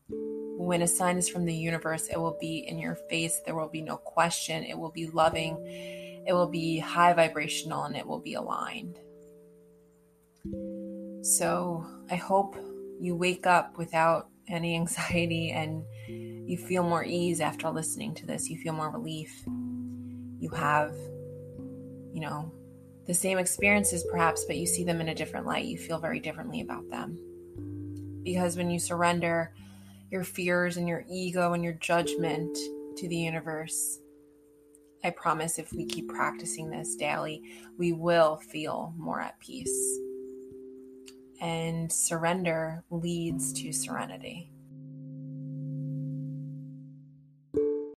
when 0.09 0.81
a 0.81 0.87
sign 0.87 1.17
is 1.17 1.29
from 1.29 1.45
the 1.45 1.53
universe, 1.53 2.07
it 2.07 2.17
will 2.17 2.37
be 2.39 2.67
in 2.67 2.79
your 2.79 2.95
face. 2.95 3.41
There 3.45 3.55
will 3.55 3.67
be 3.67 3.81
no 3.81 3.97
question. 3.97 4.63
It 4.63 4.77
will 4.77 4.91
be 4.91 5.07
loving. 5.07 5.57
It 6.27 6.33
will 6.33 6.47
be 6.47 6.79
high 6.79 7.13
vibrational 7.13 7.83
and 7.83 7.95
it 7.95 8.07
will 8.07 8.19
be 8.19 8.33
aligned. 8.33 8.99
So 11.25 11.83
I 12.11 12.15
hope 12.17 12.55
you 12.99 13.15
wake 13.15 13.47
up 13.47 13.79
without 13.79 14.29
any 14.47 14.75
anxiety 14.75 15.49
and 15.49 15.83
you 16.07 16.55
feel 16.55 16.83
more 16.83 17.03
ease 17.03 17.41
after 17.41 17.67
listening 17.71 18.13
to 18.13 18.27
this. 18.27 18.47
You 18.47 18.59
feel 18.59 18.73
more 18.73 18.91
relief. 18.91 19.33
You 20.37 20.51
have, 20.55 20.93
you 22.13 22.21
know, 22.21 22.51
the 23.07 23.13
same 23.15 23.39
experiences, 23.39 24.05
perhaps, 24.11 24.45
but 24.45 24.57
you 24.57 24.67
see 24.67 24.83
them 24.83 25.01
in 25.01 25.09
a 25.09 25.15
different 25.15 25.47
light. 25.47 25.65
You 25.65 25.79
feel 25.79 25.97
very 25.97 26.19
differently 26.19 26.61
about 26.61 26.87
them. 26.91 27.17
Because 28.21 28.55
when 28.55 28.69
you 28.69 28.77
surrender 28.77 29.51
your 30.11 30.23
fears 30.23 30.77
and 30.77 30.87
your 30.87 31.05
ego 31.09 31.53
and 31.53 31.63
your 31.63 31.73
judgment 31.73 32.55
to 32.97 33.07
the 33.07 33.17
universe, 33.17 33.97
I 35.03 35.09
promise 35.09 35.57
if 35.57 35.73
we 35.73 35.85
keep 35.85 36.07
practicing 36.07 36.69
this 36.69 36.95
daily, 36.95 37.41
we 37.79 37.93
will 37.93 38.37
feel 38.37 38.93
more 38.95 39.21
at 39.21 39.39
peace. 39.39 39.99
And 41.41 41.91
surrender 41.91 42.83
leads 42.89 43.53
to 43.53 43.71
serenity. 43.71 44.49